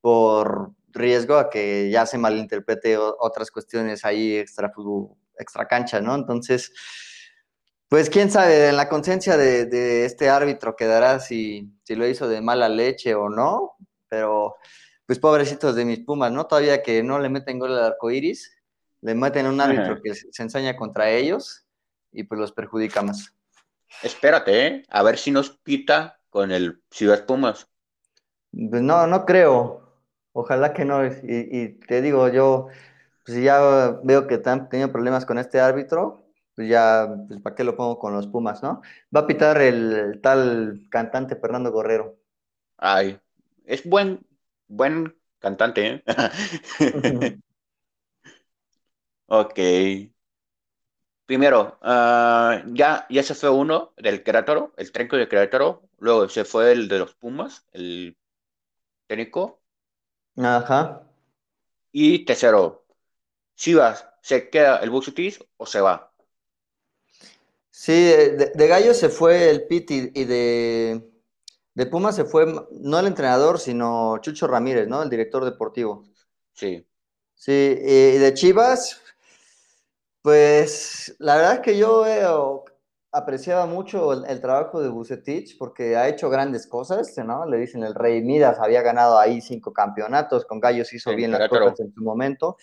[0.00, 4.72] por riesgo a que ya se malinterprete otras cuestiones ahí extra,
[5.38, 6.14] extra cancha, ¿no?
[6.14, 6.72] Entonces,
[7.88, 12.40] pues quién sabe, en la conciencia de, este árbitro quedará si, si lo hizo de
[12.40, 13.76] mala leche o no,
[14.08, 14.56] pero
[15.06, 16.46] pues pobrecitos de mis Pumas, ¿no?
[16.46, 18.56] Todavía que no le meten gol al arco iris,
[19.00, 21.66] le meten un árbitro que se ensaña contra ellos
[22.12, 23.34] y pues los perjudica más.
[24.02, 24.84] Espérate, ¿eh?
[24.88, 27.66] a ver si nos pita con el Ciudad Pumas.
[28.52, 29.89] Pues no, no creo.
[30.32, 31.04] Ojalá que no.
[31.06, 32.68] Y, y te digo, yo,
[33.24, 37.64] pues ya veo que han tenido problemas con este árbitro, pues ya, pues para qué
[37.64, 38.82] lo pongo con los Pumas, ¿no?
[39.14, 42.16] Va a pitar el, tal cantante Fernando Guerrero.
[42.78, 43.18] Ay,
[43.66, 44.20] es buen,
[44.68, 46.04] buen cantante, ¿eh?
[49.28, 49.58] ok.
[51.26, 55.82] Primero, ah, ya, ya se fue uno del Querétaro, el trenco de Querétaro.
[55.98, 58.16] Luego se fue el de los Pumas, el
[59.06, 59.59] técnico.
[60.44, 61.02] Ajá.
[61.92, 62.84] Y tercero,
[63.56, 66.12] Chivas, ¿se queda el Bucetis o se va?
[67.70, 71.10] Sí, de, Gallo se fue el Piti y de,
[71.74, 75.02] de Puma se fue no el entrenador, sino Chucho Ramírez, ¿no?
[75.02, 76.04] El director deportivo.
[76.52, 76.86] Sí.
[77.34, 79.00] Sí, y de Chivas,
[80.22, 82.64] pues la verdad es que yo
[83.12, 87.46] apreciaba mucho el, trabajo de Bucetich porque ha hecho grandes cosas, ¿no?
[87.46, 91.48] Le dicen el Rey Midas, había ganado ahí cinco campeonatos, con Gallos hizo bien las
[91.48, 92.56] cosas en su momento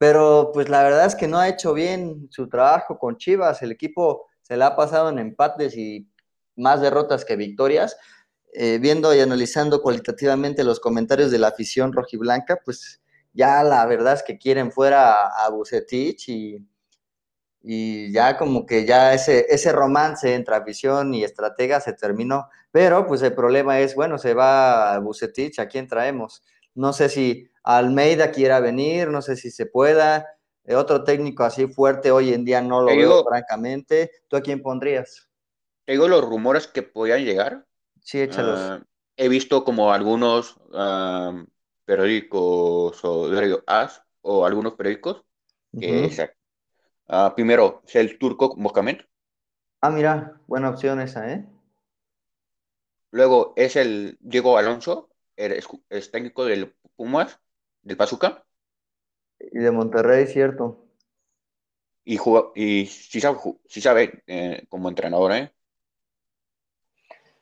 [0.00, 3.70] pero pues la verdad es que no ha hecho bien su trabajo con Chivas, el
[3.70, 6.08] equipo se le ha pasado en empates y
[6.56, 7.98] más derrotas que victorias.
[8.54, 13.02] Eh, viendo y analizando cualitativamente los comentarios de la afición rojiblanca, pues
[13.34, 16.66] ya la verdad es que quieren fuera a, Bucetich y,
[17.62, 22.48] y, ya como que ya ese, ese romance entre afición y estratega se terminó.
[22.70, 26.42] Pero pues el problema es, bueno, se va a Bucetich, ¿a quién traemos?
[26.74, 30.26] No sé si Almeida quiera venir, no sé si se pueda.
[30.64, 34.10] Eh, otro técnico así fuerte hoy en día no lo veo, francamente.
[34.28, 35.28] ¿Tú a quién pondrías?
[35.84, 37.66] Te digo los rumores que podían llegar.
[38.02, 38.58] Sí, échalos.
[38.58, 38.82] Ah,
[39.16, 40.56] he visto como algunos
[41.84, 43.30] periódicos o
[43.66, 45.24] As o algunos periódicos
[45.78, 46.39] que uh,
[47.34, 48.98] primero es el turco Mohamed.
[49.80, 51.46] Ah, mira, buena opción esa, ¿eh?
[53.10, 57.40] Luego es el Diego Alonso, es técnico del Pumas
[57.82, 58.44] del Pazuca.
[59.40, 60.86] Y de Monterrey, cierto.
[62.04, 62.18] Y,
[62.54, 65.52] y sí sabe, eh, como entrenador, ¿eh?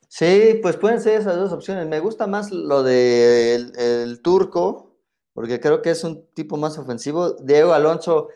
[0.08, 1.86] Sí, pues pueden ser esas dos opciones.
[1.86, 4.96] Me gusta más lo del de el turco,
[5.34, 7.32] porque creo que es un tipo más ofensivo.
[7.34, 8.28] Diego Alonso,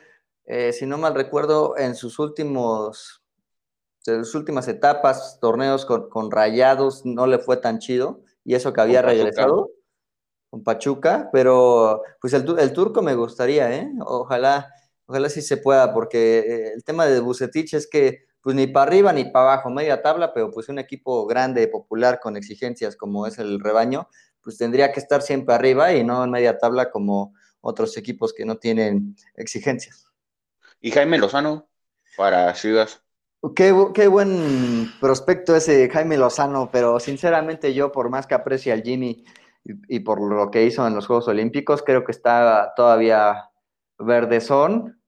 [0.44, 3.22] eh, si no mal recuerdo, en sus últimos,
[4.06, 8.80] en sus últimas etapas, torneos con, Rayados, no le fue tan chido, y eso que
[8.80, 9.70] había regresado
[10.50, 13.90] con Pachuca, pero pues el, el, turco me gustaría, ¿eh?
[14.04, 14.72] Ojalá,
[15.06, 18.86] ojalá sí se pueda, porque eh, el tema de Bucetich es que pues ni para
[18.88, 23.26] arriba ni para abajo, media tabla, pero pues un equipo grande, popular, con exigencias como
[23.26, 24.08] es el rebaño,
[24.42, 28.44] pues tendría que estar siempre arriba y no en media tabla como otros equipos que
[28.44, 30.11] no tienen exigencias.
[30.82, 31.68] ¿Y Jaime Lozano
[32.16, 32.90] para Ciudad?
[33.56, 38.82] Qué, qué, buen prospecto ese Jaime Lozano, pero sinceramente yo, por más que aprecie al
[38.82, 39.24] Jimmy,
[39.64, 43.50] y, por lo que hizo en los Juegos Olímpicos, creo que está todavía
[43.98, 45.00] verdezón.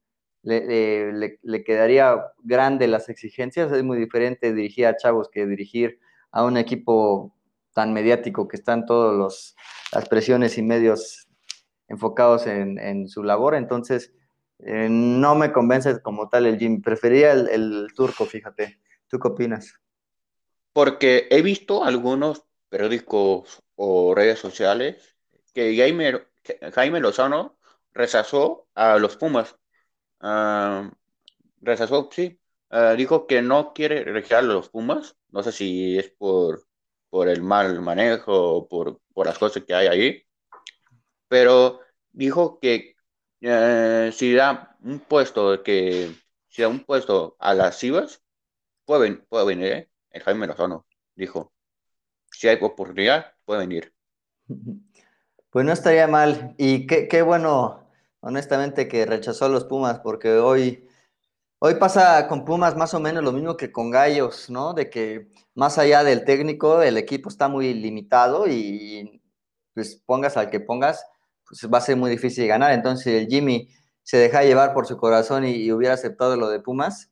[0.42, 3.72] Le, le, quedaría grande las exigencias.
[3.72, 5.98] Es muy diferente dirigir a chavos que dirigir
[6.30, 7.34] a un equipo
[7.72, 9.56] tan mediático que están todas
[9.92, 11.26] las presiones y medios
[11.88, 13.54] enfocados en, su labor.
[13.54, 14.12] Entonces,
[14.59, 16.83] eh, no me convence como tal el Jim.
[16.83, 18.81] Prefería el, el turco, fíjate.
[19.09, 19.81] ¿Tú qué opinas?
[20.73, 25.17] Porque he visto algunos periódicos o redes sociales
[25.55, 26.27] que Jaime,
[26.73, 27.59] Jaime Lozano
[27.93, 29.57] rechazó a los Pumas.
[30.21, 30.90] Uh,
[31.61, 32.40] rechazó, sí.
[32.71, 35.17] Ah, dijo que no quiere registrar a los Pumas.
[35.29, 36.67] No sé si es por,
[37.09, 40.27] por el mal manejo o por, por las cosas que hay ahí.
[41.29, 41.81] Pero
[42.12, 42.93] dijo que
[43.44, 46.14] eh, si da un puesto que
[46.48, 48.22] si da un puesto a las Chivas,
[48.85, 49.90] puede, puede venir, ¿eh?
[50.11, 51.54] el Jaime Lozano, dijo
[52.35, 53.94] si hay oportunidad, puede venir.
[55.50, 56.57] Pues no estaría mal.
[56.59, 60.88] Y qué, bueno, honestamente, que rechazó a los Pumas, porque hoy,
[61.61, 64.74] hoy pasa con Pumas más o menos lo mismo que con Gallos, ¿no?
[64.74, 69.22] De que más allá del técnico, el equipo está muy limitado y
[69.74, 71.07] pues pongas al que pongas,
[71.46, 72.72] pues va a ser muy difícil ganar.
[72.72, 73.68] Entonces el Jimmy
[74.02, 77.11] se deja llevar por su corazón y hubiera aceptado lo de Pumas,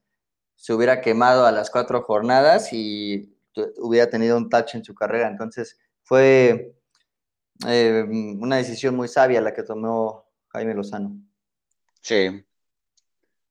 [0.56, 3.34] se hubiera quemado a las cuatro jornadas y
[3.78, 5.28] hubiera tenido un touch en su carrera.
[5.28, 6.74] Entonces, fue,
[7.66, 11.16] eh, una decisión muy sabia la que tomó Jaime Lozano.
[12.00, 12.44] Sí.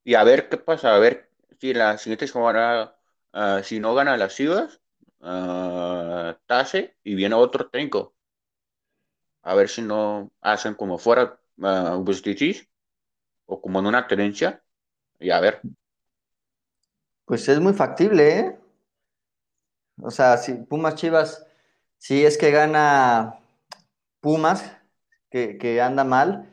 [0.04, 2.96] Y a ver qué pasa, a ver si la siguiente semana,
[3.34, 4.82] uh, si no gana las Chivas,
[5.20, 8.16] uh, Tase y viene otro técnico.
[9.44, 12.06] A ver si no hacen como fuera uh,
[13.46, 14.64] o como en una tenencia.
[15.20, 15.62] Y a ver.
[17.26, 18.60] Pues es muy factible, ¿eh?
[20.02, 21.46] O sea, si Pumas Chivas,
[21.98, 23.40] si es que gana
[24.20, 24.78] Pumas,
[25.30, 26.52] que, que anda mal,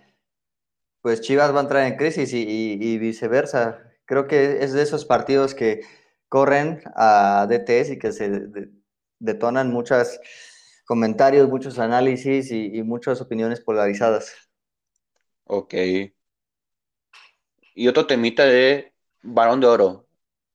[1.00, 3.82] pues Chivas va a entrar en crisis y, viceversa.
[4.04, 5.80] Creo que es de esos partidos que
[6.28, 8.50] corren a DTS y que se
[9.18, 10.20] detonan muchos
[10.88, 14.34] comentarios, muchos análisis y, muchas opiniones polarizadas.
[15.44, 15.74] Ok.
[17.74, 20.08] Y otro temita de balón de oro.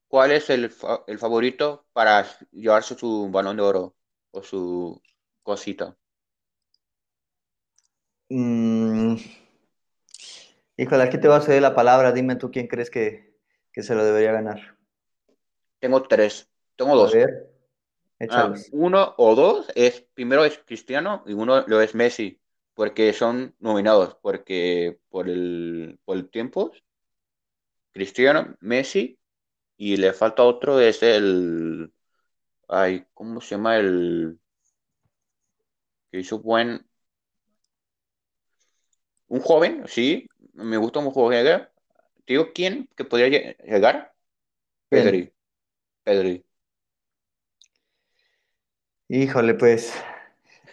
[0.08, 3.96] ¿Cuál es el, favorito para llevarse su balón de oro
[4.32, 5.00] o su
[5.44, 5.96] cosita?
[8.30, 9.16] Mm,
[10.78, 12.12] Híjole, aquí te voy a ceder la palabra.
[12.12, 13.36] Dime tú quién crees que,
[13.72, 14.78] se lo debería ganar.
[15.80, 16.50] Tengo tres.
[16.76, 17.14] Tengo dos.
[17.14, 17.53] A ver,
[18.30, 22.40] ah, uno o dos es primero es Cristiano y uno lo es Messi,
[22.74, 26.72] porque son nominados, porque por el, por el tiempo,
[27.92, 29.20] Cristiano, Messi,
[29.78, 31.94] y le falta otro, es el,
[32.68, 34.40] ay, ¿cómo se llama el
[36.12, 36.86] que hizo buen,
[39.28, 41.72] un joven, sí, me gusta juega.
[42.26, 44.14] Te digo, ¿quién que podría llegar?
[44.90, 45.34] Pedri.
[46.04, 46.46] Pedri.
[49.16, 49.94] Híjole, pues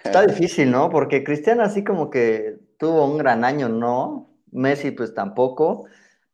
[0.03, 0.89] está difícil, ¿no?
[0.89, 4.31] Porque Cristiano así como que tuvo un gran año, ¿no?
[4.51, 5.85] Messi pues tampoco.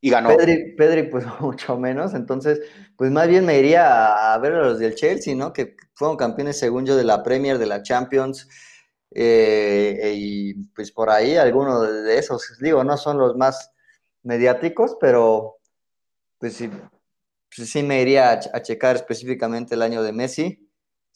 [0.01, 0.29] Y ganó.
[0.29, 2.15] Pedri, Pedri pues mucho menos.
[2.15, 2.61] Entonces,
[2.97, 5.53] pues más bien me iría a ver a los del Chelsea, ¿no?
[5.53, 8.49] Que fueron campeones según yo de la Premier, de la Champions.
[9.11, 13.73] Eh, y pues por ahí algunos de esos, digo, no son los más
[14.23, 15.57] mediáticos, pero
[16.39, 16.71] pues sí,
[17.57, 20.66] pues sí me iría a, checar específicamente el año de Messi.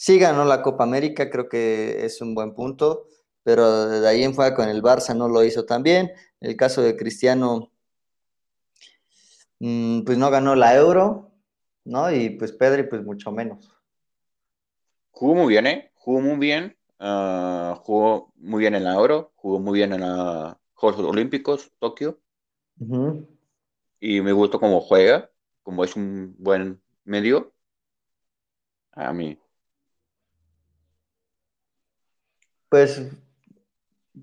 [0.01, 3.07] Sí ganó la Copa América, creo que es un buen punto,
[3.43, 6.13] pero de ahí en fuera con el Barça no lo hizo tan bien.
[6.41, 7.71] El caso de Cristiano,
[9.59, 11.33] mm, pues no ganó la Euro,
[11.85, 12.11] ¿no?
[12.11, 13.71] Y pues Pedri, pues mucho menos.
[15.11, 15.93] Jugó muy bien, ¿eh?
[15.95, 20.55] Jugó muy bien Ah, jugó muy bien en la Oro, jugó muy bien en los
[20.75, 22.21] Juegos Olímpicos, Tokio.
[24.01, 25.31] Y me gustó cómo juega,
[25.63, 27.55] como es un buen medio.
[28.93, 29.39] A mí.
[32.71, 33.03] Pues,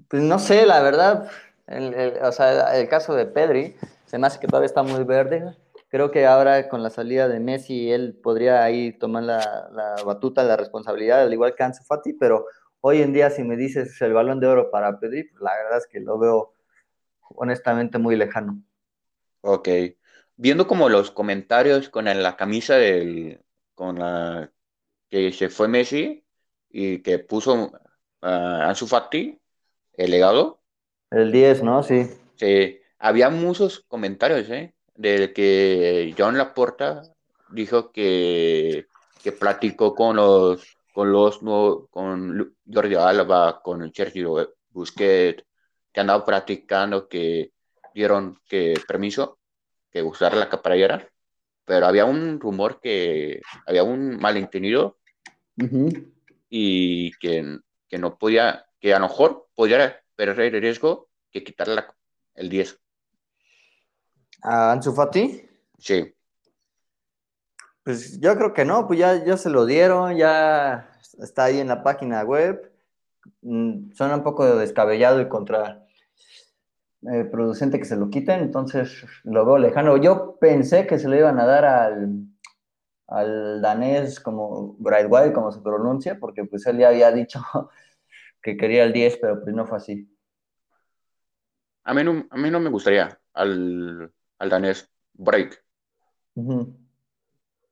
[0.07, 1.29] pues no sé, la verdad.
[1.67, 5.55] El, o sea, el caso de Pedri, se me hace que todavía está muy verde.
[5.89, 10.43] Creo que ahora con la salida de Messi, él podría ahí tomar la, la batuta,
[10.43, 12.47] la responsabilidad, al igual que Ansu Fati, pero
[12.79, 15.79] Hoy en día, si me dices el balón de oro para pedir, pues la verdad
[15.79, 16.53] es que lo veo
[17.35, 18.61] honestamente muy lejano.
[19.41, 19.69] Ok.
[20.35, 23.41] Viendo como los comentarios con la camisa del,
[23.73, 24.51] con la
[25.09, 26.23] que se fue Messi
[26.69, 27.71] y que puso
[28.21, 29.39] a Ansu Fati,
[29.93, 30.59] el legado.
[31.11, 31.83] El 10, ¿no?
[31.83, 32.07] Sí.
[32.35, 32.79] Sí.
[32.99, 34.73] Había muchos comentarios, ¿eh?
[34.95, 37.03] Del que John Laporta
[37.49, 38.87] dijo que,
[39.23, 41.37] que platicó con los con los
[41.91, 45.43] con Jordi Alba, con Sergio Busquets,
[45.93, 47.51] que han dado practicando, que
[47.93, 49.37] dieron que permiso
[49.91, 51.07] que usar la caparellera,
[51.65, 54.97] pero había un rumor que había un malentendido
[56.49, 61.67] y que, que, no podía, que a lo mejor podía perder el riesgo que quitar
[62.35, 62.79] el 10.
[64.43, 65.41] ¿A Ansu Fati?
[65.77, 66.13] Sí.
[67.83, 71.67] Pues yo creo que no, pues ya, ya se lo dieron, ya está ahí en
[71.67, 72.71] la página web.
[73.41, 75.85] Mm, suena un poco descabellado y contra
[77.11, 79.97] eh, producente que se lo quiten, entonces lo veo lejano.
[79.97, 82.09] Yo pensé que se lo iban a dar al,
[83.07, 87.41] al danés como Brightway, como se pronuncia, porque pues él ya había dicho
[88.41, 90.09] que quería el 10, pero pues no fue así.
[91.83, 95.63] A mí no, a mí no me gustaría al, al danés Break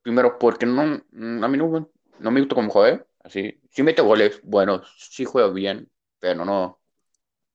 [0.05, 4.39] primero porque no, a mí no, no me gusta cómo juega, así, sí mete goles,
[4.43, 6.79] bueno, sí juega bien, pero no,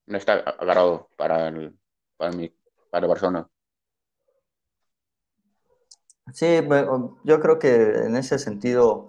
[0.07, 1.79] no está agarrado para el,
[2.17, 2.53] para mi,
[2.91, 3.49] para Barcelona.
[6.33, 6.61] Sí,
[7.25, 7.75] yo creo que
[8.07, 9.09] en ese sentido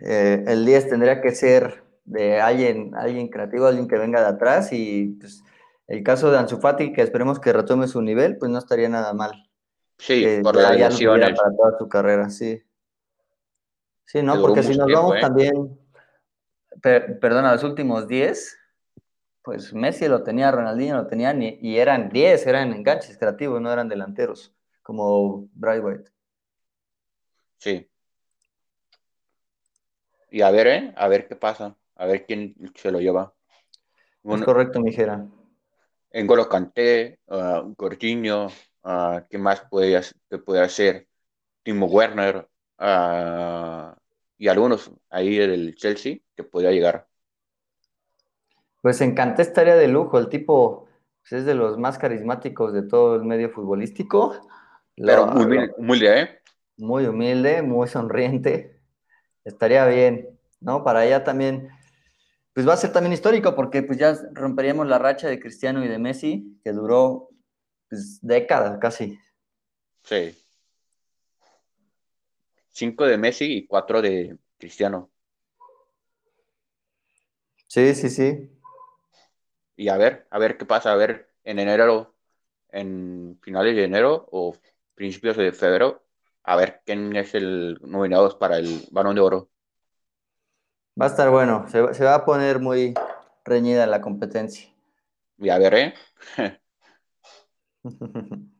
[0.00, 4.72] eh, el 10 tendría que ser de alguien, alguien creativo, alguien que venga de atrás
[4.72, 5.42] y pues,
[5.86, 9.12] el caso de Ansu Fati, que esperemos que retome su nivel, pues no estaría nada
[9.12, 9.48] mal.
[9.98, 11.38] Sí, por las lesiones.
[11.38, 12.62] Para toda su carrera, sí.
[14.04, 14.40] Sí, ¿no?
[14.40, 15.20] Porque si nos vamos ¿eh?
[15.20, 15.78] también,
[16.82, 18.58] perdona, los últimos 10,
[19.42, 23.72] pues Messi lo tenía, Ronaldinho lo tenían y, y eran 10, eran enganches creativos, no
[23.72, 24.54] eran delanteros,
[24.84, 26.12] como Brightwhite.
[27.56, 27.90] Sí.
[30.30, 30.94] Y a ver, ¿eh?
[30.96, 31.76] A ver qué pasa.
[31.96, 33.34] A ver quién se lo lleva.
[34.22, 35.26] Es Bueno, correcto, mijera.
[36.10, 38.46] en Golo Kanté, uh, Jorginho,
[38.84, 41.08] uh, ¿qué más puede, qué puede hacer?
[41.62, 43.94] Timo Werner uh,
[44.36, 47.08] y algunos ahí del Chelsea que podría llegar.
[48.82, 50.88] Pues Encanté estaría de lujo, el tipo
[51.22, 54.46] pues, es de los más carismáticos de todo el medio futbolístico.
[54.96, 56.40] Pero Lo- muy, lo- humilde, ¿eh?
[56.76, 58.80] muy humilde, muy sonriente.
[59.44, 60.84] Estaría bien, ¿no?
[60.84, 61.68] Para allá también,
[62.54, 65.88] pues va a ser también histórico porque pues ya romperíamos la racha de Cristiano y
[65.88, 67.30] de Messi, que duró
[67.88, 69.18] pues, décadas casi.
[70.04, 70.36] Sí.
[72.70, 75.10] Cinco de Messi y cuatro de Cristiano.
[77.66, 78.50] Sí, sí, sí.
[79.76, 82.14] Y a ver, a ver qué pasa, a ver en enero,
[82.70, 84.56] en finales de enero o
[84.94, 86.02] principios de febrero,
[86.42, 89.50] a ver quién es el nominado para el Balón de Oro.
[91.00, 92.94] Va a estar bueno, se, va- se va a poner muy
[93.44, 94.68] reñida la competencia.
[95.38, 95.94] Y a ver, ¿eh?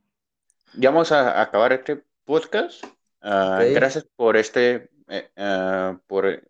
[0.76, 2.85] Ya vamos a acabar este podcast.
[2.85, 3.74] Ok.
[3.74, 4.91] gracias por este,
[5.37, 6.47] ah, por,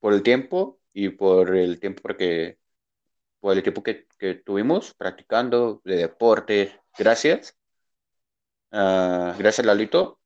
[0.00, 2.58] por el tiempo y por el tiempo porque,
[3.40, 6.72] por el tiempo que, que tuvimos practicando de deportes.
[6.96, 7.56] Gracias.
[8.76, 10.18] Ah, gracias, Lalito.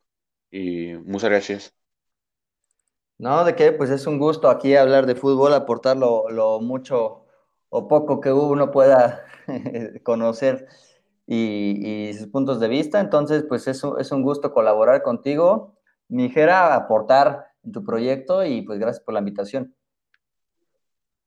[0.51, 1.75] Y muchas gracias.
[3.19, 7.27] No, de qué, pues es un gusto aquí hablar de fútbol, aportar lo, lo mucho
[7.69, 9.27] o poco que uno pueda
[10.03, 10.67] conocer
[11.27, 13.01] y, y sus puntos de vista.
[13.01, 15.77] Entonces, pues es un, es un gusto colaborar contigo,
[16.09, 19.75] Mijera, aportar en tu proyecto y pues gracias por la invitación.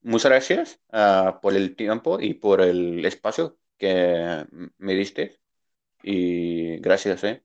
[0.01, 4.43] Muchas gracias ah, por el tiempo y por el espacio que
[4.79, 5.40] me diste.
[6.03, 7.43] Y gracias, ¿eh?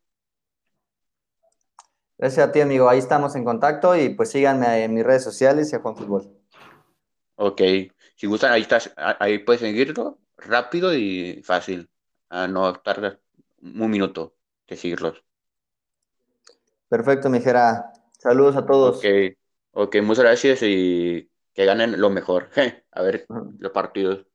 [2.19, 2.91] Gracias a ti, amigo.
[2.91, 6.31] Ahí estamos en contacto y pues síganme en mis redes sociales y a Juan Fútbol.
[7.37, 7.61] Ok,
[8.17, 11.91] si gustan, ahí estás, ahí puedes seguirlo rápido y fácil.
[12.29, 13.21] Ah, no tarda
[13.61, 14.37] un minuto
[14.67, 15.23] de seguirlos.
[16.89, 17.93] Perfecto, Mijera.
[18.19, 19.15] Saludos a Ok, todos.
[19.73, 22.51] ok, muchas gracias y que ganen lo mejor.
[22.93, 24.27] A ver los partidos,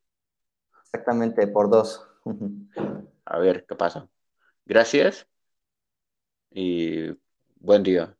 [0.84, 2.06] Exactamente, por dos.
[3.24, 4.08] a ver qué pasa.
[4.72, 5.26] Gracias
[6.50, 7.12] y
[7.60, 8.16] buen día.